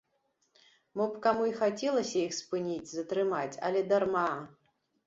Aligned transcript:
Мо 1.01 1.05
б 1.11 1.21
каму 1.27 1.43
й 1.51 1.59
хацелася 1.61 2.17
іх 2.25 2.35
спыніць, 2.41 2.93
затрымаць, 2.97 3.61
але 3.71 3.89
дарма! 3.95 4.27